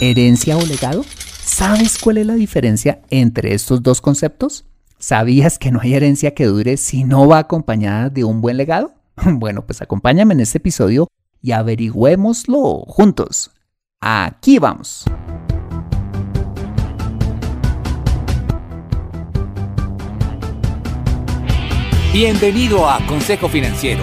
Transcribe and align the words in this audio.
¿Herencia 0.00 0.56
o 0.56 0.66
legado? 0.66 1.04
¿Sabes 1.44 1.98
cuál 1.98 2.18
es 2.18 2.26
la 2.26 2.34
diferencia 2.34 3.00
entre 3.10 3.54
estos 3.54 3.82
dos 3.82 4.00
conceptos? 4.00 4.64
¿Sabías 4.98 5.58
que 5.58 5.70
no 5.70 5.80
hay 5.80 5.94
herencia 5.94 6.34
que 6.34 6.46
dure 6.46 6.76
si 6.76 7.04
no 7.04 7.28
va 7.28 7.38
acompañada 7.38 8.10
de 8.10 8.24
un 8.24 8.40
buen 8.40 8.56
legado? 8.56 8.92
Bueno, 9.24 9.64
pues 9.64 9.80
acompáñame 9.80 10.34
en 10.34 10.40
este 10.40 10.58
episodio 10.58 11.06
y 11.40 11.52
averigüémoslo 11.52 12.84
juntos. 12.86 13.52
Aquí 14.00 14.58
vamos. 14.58 15.04
Bienvenido 22.12 22.88
a 22.88 23.04
Consejo 23.06 23.48
Financiero, 23.48 24.02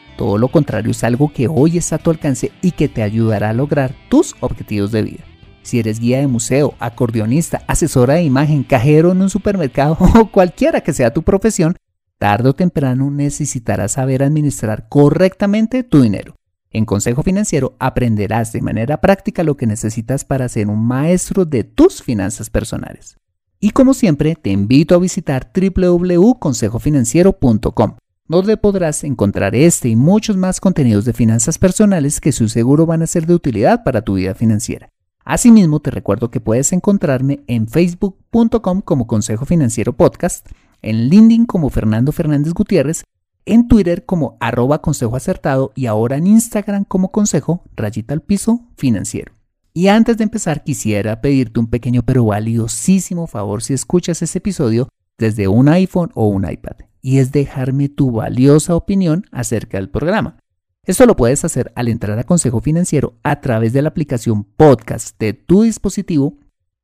todo 0.21 0.37
lo 0.37 0.49
contrario 0.49 0.91
es 0.91 1.03
algo 1.03 1.33
que 1.33 1.47
hoy 1.47 1.79
está 1.79 1.95
a 1.95 1.97
tu 1.97 2.11
alcance 2.11 2.51
y 2.61 2.73
que 2.73 2.87
te 2.87 3.01
ayudará 3.01 3.49
a 3.49 3.53
lograr 3.53 3.95
tus 4.07 4.35
objetivos 4.39 4.91
de 4.91 5.01
vida. 5.01 5.23
Si 5.63 5.79
eres 5.79 5.99
guía 5.99 6.19
de 6.19 6.27
museo, 6.27 6.75
acordeonista, 6.77 7.63
asesora 7.65 8.13
de 8.13 8.21
imagen, 8.21 8.61
cajero 8.61 9.13
en 9.13 9.23
un 9.23 9.31
supermercado 9.31 9.97
o 10.19 10.29
cualquiera 10.29 10.81
que 10.81 10.93
sea 10.93 11.11
tu 11.11 11.23
profesión, 11.23 11.75
tarde 12.19 12.49
o 12.49 12.53
temprano 12.53 13.09
necesitarás 13.09 13.93
saber 13.93 14.21
administrar 14.21 14.87
correctamente 14.89 15.81
tu 15.81 16.03
dinero. 16.03 16.35
En 16.69 16.85
Consejo 16.85 17.23
Financiero 17.23 17.75
aprenderás 17.79 18.51
de 18.51 18.61
manera 18.61 19.01
práctica 19.01 19.43
lo 19.43 19.57
que 19.57 19.65
necesitas 19.65 20.23
para 20.23 20.47
ser 20.49 20.67
un 20.67 20.85
maestro 20.85 21.45
de 21.45 21.63
tus 21.63 22.03
finanzas 22.03 22.51
personales. 22.51 23.17
Y 23.59 23.71
como 23.71 23.95
siempre, 23.95 24.35
te 24.35 24.51
invito 24.51 24.93
a 24.93 24.99
visitar 24.99 25.51
www.consejofinanciero.com 25.51 27.95
donde 28.27 28.57
podrás 28.57 29.03
encontrar 29.03 29.55
este 29.55 29.89
y 29.89 29.95
muchos 29.95 30.37
más 30.37 30.59
contenidos 30.59 31.05
de 31.05 31.13
finanzas 31.13 31.57
personales 31.57 32.21
que 32.21 32.31
su 32.31 32.49
seguro 32.49 32.85
van 32.85 33.01
a 33.01 33.07
ser 33.07 33.25
de 33.25 33.33
utilidad 33.33 33.83
para 33.83 34.01
tu 34.01 34.15
vida 34.15 34.35
financiera. 34.35 34.89
Asimismo, 35.23 35.79
te 35.79 35.91
recuerdo 35.91 36.31
que 36.31 36.39
puedes 36.39 36.73
encontrarme 36.73 37.43
en 37.47 37.67
facebook.com 37.67 38.81
como 38.81 39.07
Consejo 39.07 39.45
Financiero 39.45 39.93
Podcast, 39.93 40.47
en 40.81 41.09
LinkedIn 41.09 41.45
como 41.45 41.69
Fernando 41.69 42.11
Fernández 42.11 42.53
Gutiérrez, 42.53 43.03
en 43.45 43.67
Twitter 43.67 44.05
como 44.05 44.37
arroba 44.39 44.81
consejo 44.81 45.15
acertado 45.15 45.71
y 45.75 45.85
ahora 45.87 46.17
en 46.17 46.27
Instagram 46.27 46.85
como 46.85 47.11
consejo 47.11 47.63
rayita 47.75 48.13
al 48.13 48.21
piso 48.21 48.67
financiero. 48.77 49.33
Y 49.73 49.87
antes 49.87 50.17
de 50.17 50.23
empezar 50.23 50.63
quisiera 50.63 51.21
pedirte 51.21 51.59
un 51.59 51.67
pequeño 51.67 52.03
pero 52.03 52.25
valiosísimo 52.25 53.27
favor 53.27 53.63
si 53.63 53.73
escuchas 53.73 54.21
este 54.21 54.39
episodio 54.39 54.89
desde 55.17 55.47
un 55.47 55.69
iPhone 55.69 56.11
o 56.13 56.27
un 56.27 56.49
iPad 56.49 56.90
y 57.01 57.19
es 57.19 57.31
dejarme 57.31 57.89
tu 57.89 58.11
valiosa 58.11 58.75
opinión 58.75 59.25
acerca 59.31 59.77
del 59.77 59.89
programa. 59.89 60.37
Esto 60.83 61.05
lo 61.05 61.15
puedes 61.15 61.45
hacer 61.45 61.71
al 61.75 61.87
entrar 61.87 62.17
a 62.17 62.23
Consejo 62.23 62.59
Financiero 62.59 63.13
a 63.23 63.39
través 63.39 63.71
de 63.73 63.81
la 63.81 63.89
aplicación 63.89 64.43
podcast 64.43 65.19
de 65.19 65.33
tu 65.33 65.61
dispositivo 65.61 66.37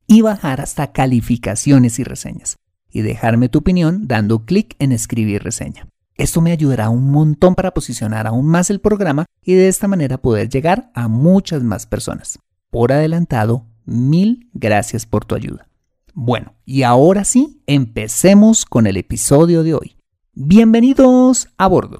y 0.05 0.21
bajar 0.21 0.61
hasta 0.61 0.91
calificaciones 0.91 1.99
y 1.99 2.03
reseñas. 2.03 2.57
Y 2.89 3.01
dejarme 3.01 3.49
tu 3.49 3.59
opinión 3.59 4.07
dando 4.07 4.45
clic 4.45 4.75
en 4.79 4.91
escribir 4.91 5.43
reseña. 5.43 5.87
Esto 6.15 6.41
me 6.41 6.51
ayudará 6.51 6.89
un 6.89 7.11
montón 7.11 7.53
para 7.53 7.73
posicionar 7.73 8.25
aún 8.27 8.47
más 8.47 8.69
el 8.69 8.79
programa 8.79 9.25
y 9.43 9.53
de 9.53 9.67
esta 9.67 9.87
manera 9.87 10.17
poder 10.17 10.49
llegar 10.49 10.89
a 10.95 11.07
muchas 11.07 11.63
más 11.63 11.85
personas. 11.85 12.39
Por 12.71 12.91
adelantado, 12.91 13.65
mil 13.85 14.49
gracias 14.53 15.05
por 15.05 15.25
tu 15.25 15.35
ayuda. 15.35 15.67
Bueno, 16.13 16.55
y 16.65 16.83
ahora 16.83 17.23
sí, 17.23 17.61
empecemos 17.67 18.65
con 18.65 18.87
el 18.87 18.97
episodio 18.97 19.63
de 19.63 19.75
hoy. 19.75 19.96
Bienvenidos 20.39 21.47
a 21.57 21.65
bordo. 21.65 21.97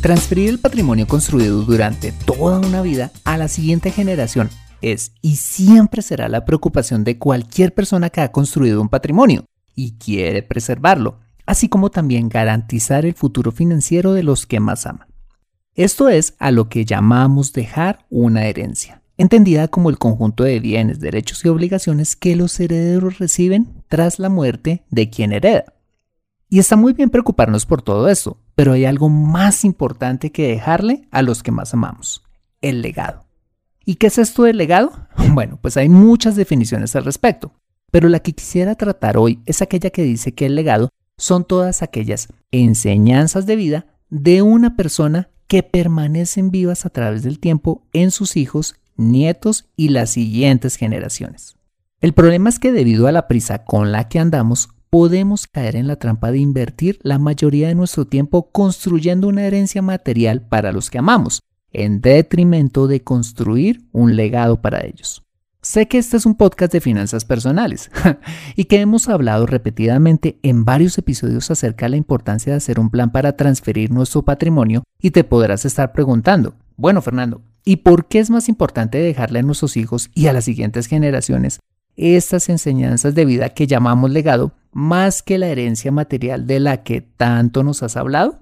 Transferir 0.00 0.48
el 0.48 0.58
patrimonio 0.58 1.06
construido 1.06 1.60
durante 1.60 2.10
toda 2.10 2.58
una 2.58 2.80
vida 2.80 3.12
a 3.24 3.36
la 3.36 3.48
siguiente 3.48 3.90
generación 3.90 4.48
es 4.80 5.12
y 5.20 5.36
siempre 5.36 6.00
será 6.00 6.26
la 6.30 6.46
preocupación 6.46 7.04
de 7.04 7.18
cualquier 7.18 7.74
persona 7.74 8.08
que 8.08 8.22
ha 8.22 8.32
construido 8.32 8.80
un 8.80 8.88
patrimonio 8.88 9.44
y 9.74 9.98
quiere 9.98 10.42
preservarlo, 10.42 11.18
así 11.44 11.68
como 11.68 11.90
también 11.90 12.30
garantizar 12.30 13.04
el 13.04 13.12
futuro 13.12 13.52
financiero 13.52 14.14
de 14.14 14.22
los 14.22 14.46
que 14.46 14.58
más 14.58 14.86
aman. 14.86 15.08
Esto 15.74 16.08
es 16.08 16.34
a 16.38 16.50
lo 16.50 16.70
que 16.70 16.86
llamamos 16.86 17.52
dejar 17.52 18.06
una 18.08 18.46
herencia, 18.46 19.02
entendida 19.18 19.68
como 19.68 19.90
el 19.90 19.98
conjunto 19.98 20.44
de 20.44 20.60
bienes, 20.60 20.98
derechos 20.98 21.44
y 21.44 21.48
obligaciones 21.48 22.16
que 22.16 22.34
los 22.36 22.58
herederos 22.58 23.18
reciben 23.18 23.84
tras 23.88 24.18
la 24.18 24.30
muerte 24.30 24.82
de 24.88 25.10
quien 25.10 25.34
hereda. 25.34 25.73
Y 26.54 26.60
está 26.60 26.76
muy 26.76 26.92
bien 26.92 27.10
preocuparnos 27.10 27.66
por 27.66 27.82
todo 27.82 28.08
eso, 28.08 28.38
pero 28.54 28.74
hay 28.74 28.84
algo 28.84 29.08
más 29.08 29.64
importante 29.64 30.30
que 30.30 30.46
dejarle 30.46 31.08
a 31.10 31.20
los 31.20 31.42
que 31.42 31.50
más 31.50 31.74
amamos, 31.74 32.22
el 32.60 32.80
legado. 32.80 33.24
¿Y 33.84 33.96
qué 33.96 34.06
es 34.06 34.18
esto 34.18 34.44
del 34.44 34.58
legado? 34.58 34.92
Bueno, 35.32 35.58
pues 35.60 35.76
hay 35.76 35.88
muchas 35.88 36.36
definiciones 36.36 36.94
al 36.94 37.04
respecto, 37.04 37.54
pero 37.90 38.08
la 38.08 38.20
que 38.20 38.34
quisiera 38.34 38.76
tratar 38.76 39.16
hoy 39.16 39.40
es 39.46 39.62
aquella 39.62 39.90
que 39.90 40.04
dice 40.04 40.32
que 40.32 40.46
el 40.46 40.54
legado 40.54 40.90
son 41.18 41.44
todas 41.44 41.82
aquellas 41.82 42.28
enseñanzas 42.52 43.46
de 43.46 43.56
vida 43.56 43.86
de 44.08 44.42
una 44.42 44.76
persona 44.76 45.30
que 45.48 45.64
permanecen 45.64 46.52
vivas 46.52 46.86
a 46.86 46.90
través 46.90 47.24
del 47.24 47.40
tiempo 47.40 47.82
en 47.92 48.12
sus 48.12 48.36
hijos, 48.36 48.76
nietos 48.96 49.64
y 49.74 49.88
las 49.88 50.10
siguientes 50.10 50.76
generaciones. 50.76 51.56
El 52.00 52.12
problema 52.12 52.48
es 52.48 52.60
que 52.60 52.70
debido 52.70 53.08
a 53.08 53.12
la 53.12 53.26
prisa 53.26 53.64
con 53.64 53.90
la 53.90 54.08
que 54.08 54.20
andamos, 54.20 54.68
podemos 54.94 55.48
caer 55.48 55.74
en 55.74 55.88
la 55.88 55.96
trampa 55.96 56.30
de 56.30 56.38
invertir 56.38 57.00
la 57.02 57.18
mayoría 57.18 57.66
de 57.66 57.74
nuestro 57.74 58.04
tiempo 58.04 58.52
construyendo 58.52 59.26
una 59.26 59.42
herencia 59.42 59.82
material 59.82 60.40
para 60.42 60.70
los 60.70 60.88
que 60.88 60.98
amamos, 60.98 61.40
en 61.72 62.00
detrimento 62.00 62.86
de 62.86 63.02
construir 63.02 63.88
un 63.90 64.14
legado 64.14 64.62
para 64.62 64.86
ellos. 64.86 65.24
Sé 65.62 65.88
que 65.88 65.98
este 65.98 66.16
es 66.16 66.26
un 66.26 66.36
podcast 66.36 66.72
de 66.72 66.80
finanzas 66.80 67.24
personales 67.24 67.90
y 68.54 68.66
que 68.66 68.78
hemos 68.78 69.08
hablado 69.08 69.46
repetidamente 69.46 70.38
en 70.44 70.64
varios 70.64 70.96
episodios 70.96 71.50
acerca 71.50 71.86
de 71.86 71.90
la 71.90 71.96
importancia 71.96 72.52
de 72.52 72.58
hacer 72.58 72.78
un 72.78 72.88
plan 72.88 73.10
para 73.10 73.36
transferir 73.36 73.90
nuestro 73.90 74.22
patrimonio 74.22 74.84
y 75.02 75.10
te 75.10 75.24
podrás 75.24 75.64
estar 75.64 75.90
preguntando, 75.90 76.54
bueno 76.76 77.02
Fernando, 77.02 77.42
¿y 77.64 77.78
por 77.78 78.06
qué 78.06 78.20
es 78.20 78.30
más 78.30 78.48
importante 78.48 78.98
dejarle 78.98 79.40
a 79.40 79.42
nuestros 79.42 79.76
hijos 79.76 80.12
y 80.14 80.28
a 80.28 80.32
las 80.32 80.44
siguientes 80.44 80.86
generaciones 80.86 81.58
estas 81.96 82.48
enseñanzas 82.48 83.16
de 83.16 83.24
vida 83.24 83.48
que 83.50 83.66
llamamos 83.66 84.10
legado 84.10 84.52
más 84.74 85.22
que 85.22 85.38
la 85.38 85.46
herencia 85.46 85.92
material 85.92 86.46
de 86.46 86.60
la 86.60 86.82
que 86.82 87.00
tanto 87.00 87.62
nos 87.62 87.82
has 87.82 87.96
hablado? 87.96 88.40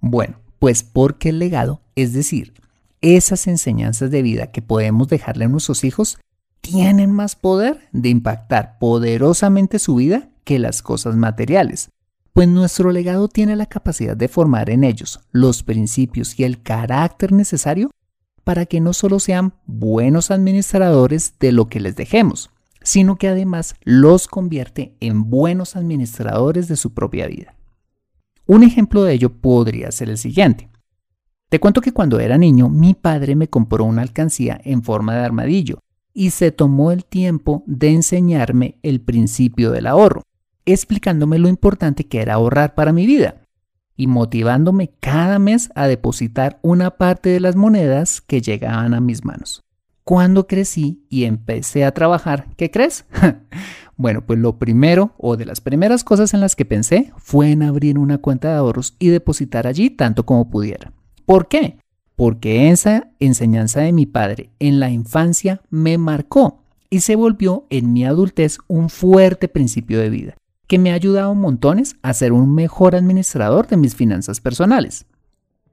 Bueno, 0.00 0.40
pues 0.58 0.82
porque 0.82 1.28
el 1.28 1.38
legado, 1.38 1.82
es 1.94 2.12
decir, 2.12 2.54
esas 3.02 3.46
enseñanzas 3.46 4.10
de 4.10 4.22
vida 4.22 4.50
que 4.50 4.62
podemos 4.62 5.08
dejarle 5.08 5.44
a 5.44 5.48
nuestros 5.48 5.84
hijos, 5.84 6.18
tienen 6.62 7.12
más 7.12 7.36
poder 7.36 7.88
de 7.92 8.08
impactar 8.08 8.78
poderosamente 8.78 9.78
su 9.78 9.96
vida 9.96 10.30
que 10.44 10.58
las 10.58 10.80
cosas 10.80 11.16
materiales, 11.16 11.90
pues 12.32 12.48
nuestro 12.48 12.90
legado 12.90 13.28
tiene 13.28 13.54
la 13.56 13.66
capacidad 13.66 14.16
de 14.16 14.28
formar 14.28 14.70
en 14.70 14.84
ellos 14.84 15.20
los 15.32 15.62
principios 15.62 16.38
y 16.38 16.44
el 16.44 16.62
carácter 16.62 17.32
necesario 17.32 17.90
para 18.42 18.64
que 18.64 18.80
no 18.80 18.92
solo 18.94 19.20
sean 19.20 19.54
buenos 19.66 20.30
administradores 20.30 21.34
de 21.38 21.52
lo 21.52 21.68
que 21.68 21.80
les 21.80 21.94
dejemos, 21.94 22.50
sino 22.82 23.16
que 23.16 23.28
además 23.28 23.74
los 23.82 24.26
convierte 24.28 24.96
en 25.00 25.30
buenos 25.30 25.76
administradores 25.76 26.68
de 26.68 26.76
su 26.76 26.92
propia 26.94 27.26
vida. 27.26 27.54
Un 28.46 28.62
ejemplo 28.62 29.04
de 29.04 29.14
ello 29.14 29.30
podría 29.30 29.90
ser 29.92 30.10
el 30.10 30.18
siguiente. 30.18 30.68
Te 31.48 31.60
cuento 31.60 31.80
que 31.80 31.92
cuando 31.92 32.18
era 32.18 32.38
niño 32.38 32.68
mi 32.68 32.94
padre 32.94 33.36
me 33.36 33.48
compró 33.48 33.84
una 33.84 34.02
alcancía 34.02 34.60
en 34.64 34.82
forma 34.82 35.14
de 35.14 35.20
armadillo 35.20 35.78
y 36.14 36.30
se 36.30 36.50
tomó 36.50 36.92
el 36.92 37.04
tiempo 37.04 37.62
de 37.66 37.90
enseñarme 37.90 38.78
el 38.82 39.00
principio 39.00 39.70
del 39.70 39.86
ahorro, 39.86 40.22
explicándome 40.64 41.38
lo 41.38 41.48
importante 41.48 42.04
que 42.04 42.20
era 42.20 42.34
ahorrar 42.34 42.74
para 42.74 42.92
mi 42.92 43.06
vida 43.06 43.42
y 43.96 44.06
motivándome 44.06 44.92
cada 45.00 45.38
mes 45.38 45.70
a 45.74 45.86
depositar 45.86 46.58
una 46.62 46.92
parte 46.92 47.28
de 47.28 47.40
las 47.40 47.56
monedas 47.56 48.20
que 48.20 48.40
llegaban 48.40 48.94
a 48.94 49.00
mis 49.00 49.24
manos. 49.24 49.62
Cuando 50.04 50.48
crecí 50.48 51.04
y 51.08 51.24
empecé 51.24 51.84
a 51.84 51.92
trabajar, 51.92 52.48
¿qué 52.56 52.70
crees? 52.70 53.04
bueno, 53.96 54.26
pues 54.26 54.38
lo 54.38 54.58
primero 54.58 55.14
o 55.16 55.36
de 55.36 55.46
las 55.46 55.60
primeras 55.60 56.02
cosas 56.02 56.34
en 56.34 56.40
las 56.40 56.56
que 56.56 56.64
pensé 56.64 57.12
fue 57.18 57.52
en 57.52 57.62
abrir 57.62 57.98
una 57.98 58.18
cuenta 58.18 58.48
de 58.48 58.54
ahorros 58.56 58.96
y 58.98 59.08
depositar 59.08 59.66
allí 59.66 59.90
tanto 59.90 60.26
como 60.26 60.50
pudiera. 60.50 60.92
¿Por 61.24 61.46
qué? 61.46 61.78
Porque 62.16 62.70
esa 62.70 63.12
enseñanza 63.20 63.80
de 63.80 63.92
mi 63.92 64.06
padre 64.06 64.50
en 64.58 64.80
la 64.80 64.90
infancia 64.90 65.62
me 65.70 65.98
marcó 65.98 66.64
y 66.90 67.00
se 67.00 67.14
volvió 67.14 67.66
en 67.70 67.92
mi 67.92 68.04
adultez 68.04 68.58
un 68.66 68.90
fuerte 68.90 69.46
principio 69.46 70.00
de 70.00 70.10
vida 70.10 70.34
que 70.66 70.78
me 70.78 70.90
ha 70.90 70.94
ayudado 70.94 71.34
montones 71.34 71.96
a 72.02 72.14
ser 72.14 72.32
un 72.32 72.54
mejor 72.54 72.96
administrador 72.96 73.66
de 73.66 73.76
mis 73.76 73.94
finanzas 73.94 74.40
personales. 74.40 75.04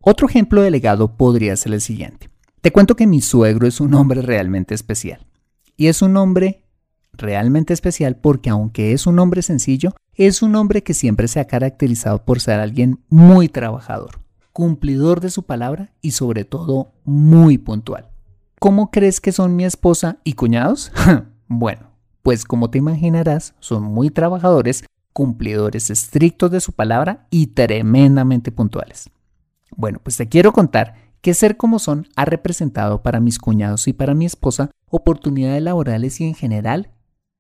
Otro 0.02 0.28
ejemplo 0.28 0.62
de 0.62 0.72
legado 0.72 1.16
podría 1.16 1.56
ser 1.56 1.74
el 1.74 1.82
siguiente. 1.82 2.29
Te 2.62 2.74
cuento 2.74 2.98
que 2.98 3.08
mi 3.08 3.22
suegro 3.22 3.68
es 3.68 3.80
un 3.80 3.94
hombre 3.94 4.22
realmente 4.22 4.76
especial. 4.76 5.26
Y 5.78 5.88
es 5.88 6.02
un 6.02 6.18
hombre 6.18 6.66
realmente 7.14 7.74
especial 7.74 8.18
porque 8.18 8.50
aunque 8.50 8.92
es 8.92 9.08
un 9.08 9.18
hombre 9.20 9.42
sencillo, 9.42 9.96
es 10.14 10.42
un 10.42 10.56
hombre 10.56 10.84
que 10.84 10.94
siempre 10.94 11.30
se 11.30 11.40
ha 11.40 11.48
caracterizado 11.48 12.26
por 12.26 12.42
ser 12.42 12.60
alguien 12.60 13.00
muy 13.08 13.48
trabajador, 13.48 14.20
cumplidor 14.52 15.22
de 15.22 15.30
su 15.30 15.44
palabra 15.44 15.94
y 16.02 16.12
sobre 16.12 16.44
todo 16.44 16.92
muy 17.06 17.58
puntual. 17.58 18.10
¿Cómo 18.60 18.92
crees 18.92 19.22
que 19.22 19.32
son 19.32 19.56
mi 19.56 19.64
esposa 19.64 20.18
y 20.26 20.34
cuñados? 20.34 20.92
bueno, 21.48 21.92
pues 22.24 22.44
como 22.44 22.70
te 22.70 22.78
imaginarás, 22.78 23.56
son 23.60 23.84
muy 23.84 24.10
trabajadores, 24.10 24.84
cumplidores 25.14 25.90
estrictos 25.90 26.52
de 26.52 26.60
su 26.60 26.74
palabra 26.74 27.26
y 27.30 27.48
tremendamente 27.48 28.52
puntuales. 28.52 29.10
Bueno, 29.78 30.00
pues 30.04 30.18
te 30.18 30.28
quiero 30.28 30.52
contar 30.52 31.09
que 31.22 31.34
ser 31.34 31.58
como 31.58 31.80
son 31.80 32.08
ha 32.16 32.26
representado 32.26 33.02
para 33.02 33.20
mis 33.20 33.40
cuñados 33.40 33.88
y 33.88 33.94
para 33.94 34.14
mi 34.14 34.26
esposa 34.26 34.72
oportunidades 34.90 35.62
laborales 35.62 36.20
y 36.22 36.26
en 36.26 36.36
general 36.36 36.92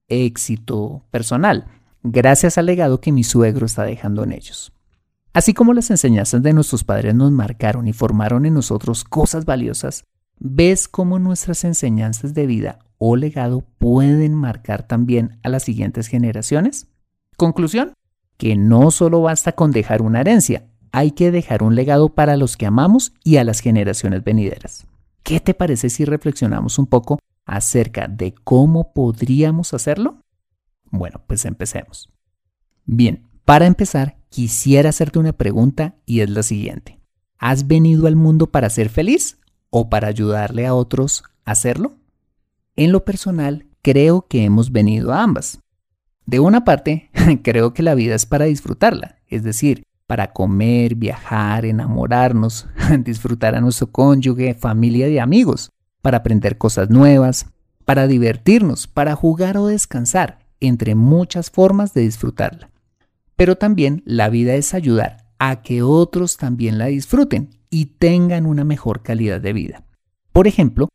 éxito 0.08 1.06
personal, 1.12 1.68
gracias 2.04 2.58
al 2.58 2.66
legado 2.66 3.00
que 3.00 3.12
mi 3.12 3.24
suegro 3.24 3.66
está 3.66 3.84
dejando 3.84 4.24
en 4.24 4.34
ellos. 4.34 4.74
Así 5.34 5.54
como 5.54 5.74
las 5.74 5.92
enseñanzas 5.92 6.42
de 6.42 6.54
nuestros 6.54 6.84
padres 6.84 7.14
nos 7.14 7.32
marcaron 7.32 7.88
y 7.88 7.94
formaron 7.94 8.46
en 8.46 8.56
nosotros 8.56 9.04
cosas 9.04 9.46
valiosas, 9.46 10.04
ves 10.40 10.88
cómo 10.88 11.20
nuestras 11.20 11.64
enseñanzas 11.64 12.34
de 12.34 12.48
vida 12.48 12.80
o 12.98 13.16
legado 13.16 13.64
pueden 13.78 14.34
marcar 14.34 14.88
también 14.88 15.40
a 15.44 15.50
las 15.50 15.64
siguientes 15.64 16.08
generaciones? 16.08 16.88
Conclusión, 17.38 17.94
que 18.38 18.56
no 18.56 18.92
solo 18.92 19.22
basta 19.22 19.52
con 19.52 19.72
dejar 19.72 20.02
una 20.02 20.22
herencia, 20.22 20.66
hay 20.92 21.12
que 21.12 21.32
dejar 21.32 21.64
un 21.64 21.76
legado 21.76 22.10
para 22.10 22.38
los 22.38 22.58
que 22.58 22.66
amamos 22.66 23.14
y 23.24 23.38
a 23.38 23.44
las 23.44 23.60
generaciones 23.60 24.24
venideras. 24.24 24.88
¿Qué 25.24 25.40
te 25.40 25.54
parece 25.54 25.90
si 25.90 26.06
reflexionamos 26.06 26.80
un 26.80 26.88
poco 26.88 27.20
acerca 27.46 28.08
de 28.08 28.34
cómo 28.44 28.94
podríamos 28.94 29.74
hacerlo? 29.74 30.24
Bueno, 30.92 31.22
pues 31.28 31.46
empecemos. 31.46 32.10
Bien, 32.86 33.28
para 33.46 33.68
empezar, 33.68 34.18
quisiera 34.30 34.90
hacerte 34.90 35.20
una 35.20 35.34
pregunta 35.34 35.96
y 36.06 36.22
es 36.22 36.30
la 36.30 36.44
siguiente. 36.44 37.00
¿Has 37.38 37.68
venido 37.68 38.08
al 38.08 38.16
mundo 38.16 38.48
para 38.48 38.70
ser 38.70 38.90
feliz 38.90 39.40
o 39.70 39.90
para 39.90 40.08
ayudarle 40.08 40.66
a 40.66 40.74
otros 40.74 41.24
a 41.46 41.52
hacerlo? 41.52 41.94
En 42.76 42.92
lo 42.92 43.06
personal, 43.06 43.66
creo 43.82 44.28
que 44.28 44.44
hemos 44.44 44.72
venido 44.72 45.14
a 45.14 45.24
ambas. 45.24 45.60
De 46.26 46.40
una 46.40 46.64
parte, 46.64 47.10
creo 47.44 47.74
que 47.74 47.84
la 47.84 47.96
vida 47.96 48.16
es 48.16 48.26
para 48.26 48.46
disfrutarla, 48.46 49.18
es 49.28 49.44
decir, 49.44 49.84
para 50.10 50.34
comer, 50.34 50.96
viajar, 50.96 51.66
enamorarnos, 51.66 52.68
disfrutar 53.06 53.54
a 53.54 53.62
nuestro 53.62 53.92
cónyuge, 53.92 54.56
familia 54.56 55.08
y 55.08 55.20
amigos, 55.20 55.70
para 56.02 56.18
aprender 56.18 56.58
cosas 56.58 56.90
nuevas, 56.90 57.46
para 57.86 58.08
divertirnos, 58.08 58.88
para 58.88 59.16
jugar 59.16 59.56
o 59.56 59.68
descansar, 59.68 60.40
entre 60.62 60.96
muchas 60.96 61.52
formas 61.52 61.94
de 61.94 62.02
disfrutarla. 62.02 62.72
Pero 63.36 63.56
también 63.56 64.02
la 64.04 64.30
vida 64.30 64.56
es 64.56 64.74
ayudar 64.74 65.28
a 65.38 65.62
que 65.62 65.84
otros 65.84 66.38
también 66.38 66.80
la 66.80 66.88
disfruten 66.88 67.52
y 67.70 67.86
tengan 68.00 68.48
una 68.48 68.64
mejor 68.64 69.04
calidad 69.04 69.40
de 69.40 69.54
vida. 69.54 69.84
Por 70.34 70.48
ejemplo, 70.48 70.90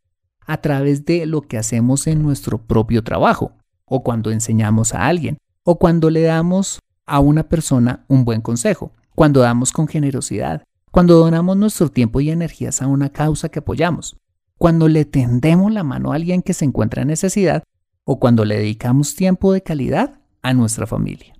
a 0.45 0.57
través 0.57 1.05
de 1.05 1.25
lo 1.27 1.43
que 1.43 1.57
hacemos 1.57 2.09
en 2.09 2.21
nuestro 2.21 2.59
propio 2.59 3.05
trabajo, 3.05 3.53
o 3.85 4.03
cuando 4.03 4.33
enseñamos 4.33 4.93
a 4.93 5.07
alguien, 5.07 5.39
o 5.63 5.79
cuando 5.79 6.11
le 6.11 6.23
damos 6.23 6.81
a 7.07 7.21
una 7.21 7.45
persona 7.45 8.05
un 8.09 8.25
buen 8.25 8.41
consejo, 8.41 8.91
cuando 9.15 9.41
damos 9.41 9.73
con 9.73 9.89
generosidad, 9.89 10.65
cuando 10.91 11.19
donamos 11.19 11.57
nuestro 11.57 11.91
tiempo 11.91 12.21
y 12.21 12.31
energías 12.31 12.83
a 12.83 12.87
una 12.87 13.11
causa 13.11 13.49
que 13.49 13.61
apoyamos, 13.61 14.17
cuando 14.59 14.89
le 14.89 15.05
tendemos 15.05 15.73
la 15.73 15.83
mano 15.83 16.13
a 16.13 16.17
alguien 16.17 16.43
que 16.43 16.55
se 16.55 16.65
encuentra 16.65 17.03
en 17.03 17.09
necesidad, 17.09 17.65
o 18.05 18.19
cuando 18.19 18.45
le 18.45 18.59
dedicamos 18.59 19.15
tiempo 19.15 19.53
de 19.53 19.63
calidad 19.63 20.21
a 20.43 20.53
nuestra 20.53 20.87
familia. 20.87 21.35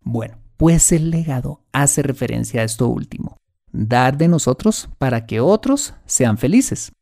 Bueno, 0.00 0.38
pues 0.56 0.90
el 0.92 1.10
legado 1.10 1.62
hace 1.72 2.02
referencia 2.02 2.62
a 2.62 2.64
esto 2.64 2.88
último, 2.88 3.36
dar 3.72 4.16
de 4.16 4.28
nosotros 4.28 4.88
para 4.98 5.26
que 5.26 5.40
otros 5.40 5.94
sean 6.06 6.38
felices. 6.38 6.92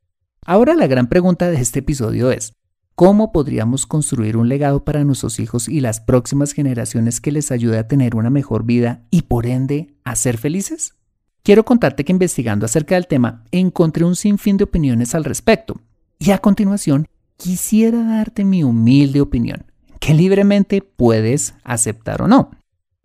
Ahora 0.45 0.75
la 0.75 0.87
gran 0.87 1.09
pregunta 1.09 1.51
de 1.51 1.61
este 1.61 1.81
episodio 1.81 2.31
es, 2.31 2.53
¿cómo 3.01 3.33
podríamos 3.33 3.87
construir 3.87 4.37
un 4.37 4.51
legado 4.51 4.85
para 4.85 5.05
nuestros 5.05 5.41
hijos 5.41 5.71
y 5.71 5.81
las 5.81 6.01
próximas 6.01 6.53
generaciones 6.53 7.23
que 7.23 7.33
les 7.33 7.51
ayude 7.51 7.79
a 7.79 7.89
tener 7.89 8.15
una 8.15 8.29
mejor 8.29 8.65
vida 8.65 9.07
y 9.11 9.23
por 9.23 9.47
ende 9.47 9.95
a 10.05 10.15
ser 10.17 10.37
felices? 10.37 10.97
Quiero 11.43 11.65
contarte 11.65 12.05
que 12.05 12.13
investigando 12.13 12.67
acerca 12.67 12.97
del 12.97 13.07
tema 13.07 13.43
encontré 13.53 14.05
un 14.05 14.17
sinfín 14.17 14.59
de 14.59 14.65
opiniones 14.65 15.15
al 15.15 15.25
respecto 15.25 15.81
y 16.19 16.33
a 16.33 16.39
continuación 16.41 17.07
quisiera 17.39 18.05
darte 18.05 18.45
mi 18.45 18.65
humilde 18.65 19.23
opinión, 19.23 19.65
que 19.99 20.13
libremente 20.13 20.83
puedes 20.83 21.55
aceptar 21.65 22.21
o 22.21 22.29
no. 22.29 22.51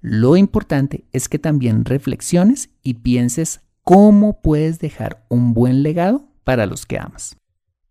Lo 0.02 0.36
importante 0.36 1.06
es 1.14 1.30
que 1.30 1.40
también 1.40 1.86
reflexiones 1.86 2.70
y 2.84 2.96
pienses 2.96 3.62
cómo 3.86 4.42
puedes 4.42 4.80
dejar 4.80 5.26
un 5.30 5.54
buen 5.54 5.84
legado 5.84 6.28
para 6.44 6.66
los 6.66 6.86
que 6.86 7.00
amas. 7.00 7.38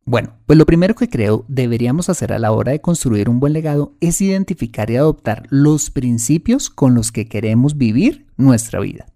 Bueno, 0.06 0.34
pues 0.44 0.58
lo 0.58 0.66
primero 0.66 0.94
que 0.94 1.08
creo 1.08 1.46
deberíamos 1.48 2.10
hacer 2.10 2.32
a 2.32 2.38
la 2.38 2.52
hora 2.52 2.72
de 2.72 2.80
construir 2.82 3.30
un 3.30 3.40
buen 3.40 3.54
legado 3.54 3.94
es 4.00 4.20
identificar 4.20 4.90
y 4.90 4.96
adoptar 4.96 5.44
los 5.48 5.90
principios 5.90 6.68
con 6.68 6.94
los 6.94 7.10
que 7.10 7.26
queremos 7.26 7.78
vivir 7.78 8.26
nuestra 8.36 8.80
vida. 8.80 9.06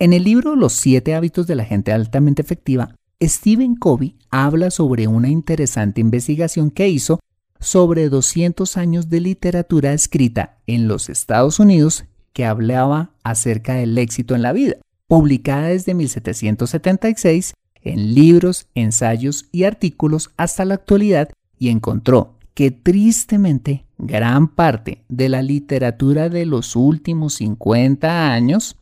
En 0.00 0.12
el 0.12 0.24
libro 0.24 0.56
Los 0.56 0.72
siete 0.72 1.14
hábitos 1.14 1.46
de 1.46 1.54
la 1.54 1.64
gente 1.64 1.92
altamente 1.92 2.42
efectiva, 2.42 2.96
Stephen 3.22 3.76
Covey 3.76 4.16
habla 4.30 4.72
sobre 4.72 5.06
una 5.06 5.28
interesante 5.28 6.00
investigación 6.00 6.72
que 6.72 6.88
hizo 6.88 7.20
sobre 7.60 8.08
200 8.08 8.76
años 8.76 9.08
de 9.08 9.20
literatura 9.20 9.92
escrita 9.92 10.58
en 10.66 10.88
los 10.88 11.08
Estados 11.08 11.60
Unidos 11.60 12.06
que 12.32 12.44
hablaba 12.44 13.12
acerca 13.22 13.74
del 13.74 13.96
éxito 13.96 14.34
en 14.34 14.42
la 14.42 14.52
vida, 14.52 14.78
publicada 15.06 15.68
desde 15.68 15.94
1776 15.94 17.54
en 17.82 18.14
libros, 18.14 18.66
ensayos 18.74 19.46
y 19.52 19.64
artículos 19.64 20.30
hasta 20.36 20.64
la 20.64 20.74
actualidad 20.74 21.30
y 21.58 21.68
encontró 21.68 22.34
que 22.54 22.70
tristemente 22.70 23.86
gran 23.98 24.48
parte 24.48 25.04
de 25.08 25.28
la 25.28 25.42
literatura 25.42 26.28
de 26.28 26.44
los 26.46 26.76
últimos 26.76 27.34
50 27.34 28.32
años, 28.32 28.76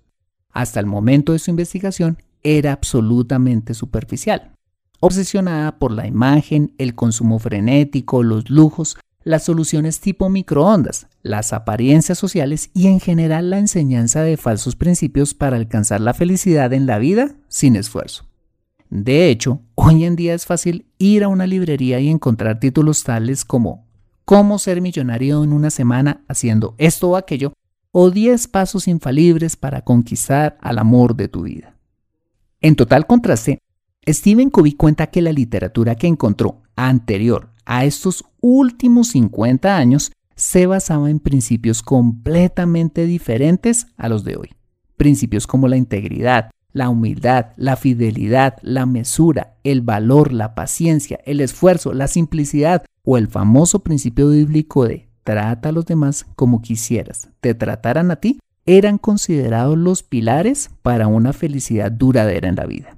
hasta 0.50 0.80
el 0.80 0.87
momento 0.87 1.33
de 1.33 1.38
su 1.38 1.50
investigación, 1.50 2.19
era 2.42 2.73
absolutamente 2.73 3.75
superficial, 3.75 4.52
obsesionada 4.99 5.78
por 5.78 5.92
la 5.92 6.07
imagen, 6.07 6.73
el 6.78 6.95
consumo 6.95 7.38
frenético, 7.38 8.23
los 8.23 8.50
lujos, 8.50 8.97
las 9.23 9.45
soluciones 9.45 10.00
tipo 10.00 10.30
microondas, 10.30 11.07
las 11.23 11.52
apariencias 11.52 12.19
sociales 12.19 12.71
y 12.73 12.87
en 12.87 13.00
general 13.00 13.50
la 13.50 13.59
enseñanza 13.59 14.23
de 14.23 14.38
falsos 14.38 14.76
principios 14.76 15.35
para 15.35 15.57
alcanzar 15.57 16.00
la 16.00 16.14
felicidad 16.14 16.73
en 16.73 16.87
la 16.87 16.99
vida 16.99 17.35
sin 17.49 17.76
esfuerzo. 17.76 18.30
De 18.90 19.30
hecho, 19.30 19.62
hoy 19.76 20.04
en 20.04 20.16
día 20.16 20.35
es 20.35 20.47
fácil 20.47 20.87
ir 20.99 21.23
a 21.23 21.28
una 21.28 21.47
librería 21.47 22.00
y 22.00 22.09
encontrar 22.09 22.59
títulos 22.59 23.04
tales 23.04 23.44
como 23.44 23.87
Cómo 24.25 24.59
ser 24.59 24.80
millonario 24.80 25.42
en 25.42 25.52
una 25.52 25.70
semana 25.70 26.25
haciendo 26.28 26.75
esto 26.78 27.11
o 27.11 27.16
aquello, 27.16 27.52
o 27.92 28.11
10 28.11 28.49
pasos 28.49 28.87
infalibles 28.87 29.56
para 29.56 29.82
conquistar 29.82 30.59
al 30.61 30.78
amor 30.78 31.16
de 31.16 31.28
tu 31.28 31.42
vida. 31.42 31.75
En 32.61 32.76
total 32.76 33.06
contraste, 33.06 33.59
Stephen 34.09 34.50
Covey 34.50 34.73
cuenta 34.73 35.09
que 35.09 35.23
la 35.23 35.32
literatura 35.32 35.94
que 35.94 36.06
encontró 36.06 36.62
anterior 36.76 37.50
a 37.64 37.85
estos 37.85 38.25
últimos 38.40 39.09
50 39.09 39.76
años 39.76 40.12
se 40.37 40.66
basaba 40.66 41.11
en 41.11 41.20
principios 41.20 41.82
completamente 41.82 43.06
diferentes 43.06 43.87
a 43.97 44.09
los 44.09 44.25
de 44.25 44.37
hoy. 44.37 44.50
Principios 44.97 45.47
como 45.47 45.68
la 45.68 45.76
integridad, 45.76 46.50
la 46.73 46.89
humildad, 46.89 47.47
la 47.57 47.77
fidelidad, 47.77 48.57
la 48.62 48.87
mesura, 48.87 49.55
el 49.65 49.81
valor, 49.81 50.33
la 50.33 50.55
paciencia, 50.55 51.21
el 51.25 51.41
esfuerzo, 51.41 51.93
la 51.93 52.09
simplicidad 52.09 52.85
o 53.05 53.19
el 53.19 53.29
famoso 53.29 53.81
principio 53.81 54.29
bíblico 54.29 54.87
de 54.87 55.09
trata 55.25 55.69
a 55.69 55.73
los 55.73 55.87
demás 55.87 56.27
como 56.37 56.62
quisieras, 56.62 57.29
te 57.41 57.55
trataran 57.55 58.11
a 58.11 58.17
ti, 58.17 58.41
eran 58.67 58.99
considerados 58.99 59.77
los 59.77 60.03
pilares 60.03 60.71
para 60.83 61.07
una 61.09 61.33
felicidad 61.33 61.91
duradera 61.91 62.49
en 62.49 62.57
la 62.57 62.67
vida. 62.67 62.97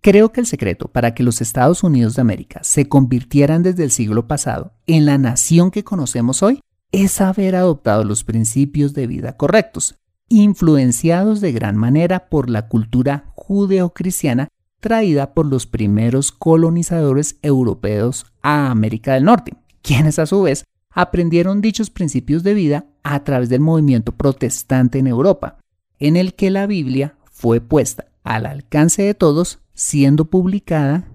Creo 0.00 0.32
que 0.32 0.40
el 0.40 0.46
secreto 0.46 0.88
para 0.88 1.14
que 1.14 1.22
los 1.22 1.40
Estados 1.40 1.84
Unidos 1.84 2.16
de 2.16 2.22
América 2.22 2.60
se 2.64 2.88
convirtieran 2.88 3.62
desde 3.62 3.84
el 3.84 3.92
siglo 3.92 4.26
pasado 4.26 4.72
en 4.86 5.06
la 5.06 5.16
nación 5.16 5.70
que 5.70 5.84
conocemos 5.84 6.42
hoy 6.42 6.60
es 6.90 7.20
haber 7.20 7.54
adoptado 7.54 8.04
los 8.04 8.24
principios 8.24 8.94
de 8.94 9.06
vida 9.06 9.36
correctos, 9.36 9.94
influenciados 10.32 11.42
de 11.42 11.52
gran 11.52 11.76
manera 11.76 12.30
por 12.30 12.48
la 12.48 12.66
cultura 12.66 13.26
judeocristiana 13.34 14.48
traída 14.80 15.34
por 15.34 15.44
los 15.44 15.66
primeros 15.66 16.32
colonizadores 16.32 17.36
europeos 17.42 18.24
a 18.40 18.70
América 18.70 19.12
del 19.12 19.24
Norte, 19.24 19.54
quienes 19.82 20.18
a 20.18 20.26
su 20.26 20.42
vez 20.42 20.64
aprendieron 20.90 21.60
dichos 21.60 21.90
principios 21.90 22.42
de 22.42 22.54
vida 22.54 22.86
a 23.02 23.22
través 23.24 23.50
del 23.50 23.60
movimiento 23.60 24.12
protestante 24.12 24.98
en 24.98 25.06
Europa, 25.06 25.58
en 25.98 26.16
el 26.16 26.34
que 26.34 26.50
la 26.50 26.66
Biblia 26.66 27.14
fue 27.30 27.60
puesta 27.60 28.06
al 28.24 28.46
alcance 28.46 29.02
de 29.02 29.14
todos, 29.14 29.58
siendo 29.74 30.30
publicada, 30.30 31.08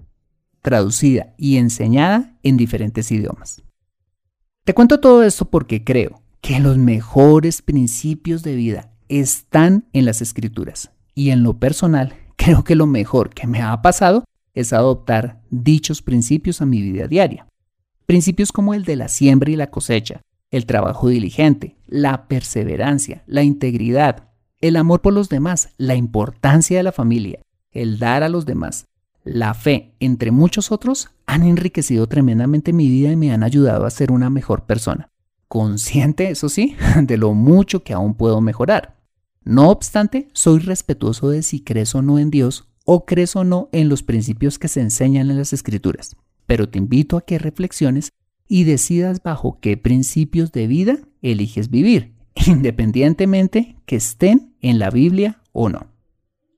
traducida 0.62 1.34
y 1.36 1.56
enseñada 1.56 2.36
en 2.44 2.56
diferentes 2.56 3.10
idiomas. 3.10 3.62
Te 4.64 4.74
cuento 4.74 5.00
todo 5.00 5.24
esto 5.24 5.46
porque 5.46 5.82
creo 5.82 6.22
que 6.40 6.60
los 6.60 6.78
mejores 6.78 7.62
principios 7.62 8.42
de 8.42 8.54
vida 8.54 8.92
están 9.08 9.86
en 9.92 10.04
las 10.04 10.22
escrituras 10.22 10.90
y 11.14 11.30
en 11.30 11.42
lo 11.42 11.58
personal 11.58 12.14
creo 12.36 12.64
que 12.64 12.74
lo 12.74 12.86
mejor 12.86 13.30
que 13.30 13.46
me 13.46 13.62
ha 13.62 13.80
pasado 13.82 14.24
es 14.54 14.72
adoptar 14.72 15.40
dichos 15.50 16.02
principios 16.02 16.60
a 16.60 16.66
mi 16.66 16.82
vida 16.82 17.06
diaria. 17.06 17.46
Principios 18.06 18.52
como 18.52 18.74
el 18.74 18.84
de 18.84 18.96
la 18.96 19.08
siembra 19.08 19.50
y 19.50 19.56
la 19.56 19.70
cosecha, 19.70 20.22
el 20.50 20.66
trabajo 20.66 21.08
diligente, 21.08 21.76
la 21.86 22.26
perseverancia, 22.26 23.22
la 23.26 23.42
integridad, 23.42 24.30
el 24.60 24.76
amor 24.76 25.02
por 25.02 25.12
los 25.12 25.28
demás, 25.28 25.70
la 25.76 25.94
importancia 25.94 26.76
de 26.76 26.82
la 26.82 26.92
familia, 26.92 27.40
el 27.70 27.98
dar 27.98 28.22
a 28.22 28.28
los 28.28 28.46
demás, 28.46 28.86
la 29.24 29.52
fe, 29.54 29.94
entre 30.00 30.30
muchos 30.30 30.72
otros, 30.72 31.10
han 31.26 31.42
enriquecido 31.42 32.06
tremendamente 32.06 32.72
mi 32.72 32.88
vida 32.88 33.12
y 33.12 33.16
me 33.16 33.30
han 33.30 33.42
ayudado 33.42 33.84
a 33.84 33.90
ser 33.90 34.10
una 34.10 34.30
mejor 34.30 34.64
persona. 34.64 35.10
Consciente, 35.48 36.30
eso 36.30 36.48
sí, 36.48 36.76
de 37.02 37.16
lo 37.16 37.34
mucho 37.34 37.84
que 37.84 37.92
aún 37.92 38.14
puedo 38.14 38.40
mejorar. 38.40 38.97
No 39.44 39.70
obstante, 39.70 40.28
soy 40.32 40.58
respetuoso 40.60 41.30
de 41.30 41.42
si 41.42 41.60
crees 41.60 41.94
o 41.94 42.02
no 42.02 42.18
en 42.18 42.30
Dios 42.30 42.68
o 42.84 43.04
crees 43.04 43.36
o 43.36 43.44
no 43.44 43.68
en 43.72 43.88
los 43.88 44.02
principios 44.02 44.58
que 44.58 44.68
se 44.68 44.80
enseñan 44.80 45.30
en 45.30 45.36
las 45.36 45.52
escrituras, 45.52 46.16
pero 46.46 46.68
te 46.68 46.78
invito 46.78 47.16
a 47.16 47.20
que 47.20 47.38
reflexiones 47.38 48.12
y 48.48 48.64
decidas 48.64 49.22
bajo 49.22 49.58
qué 49.60 49.76
principios 49.76 50.52
de 50.52 50.66
vida 50.66 50.98
eliges 51.20 51.70
vivir, 51.70 52.14
independientemente 52.46 53.76
que 53.84 53.96
estén 53.96 54.54
en 54.60 54.78
la 54.78 54.90
Biblia 54.90 55.42
o 55.52 55.68
no. 55.68 55.86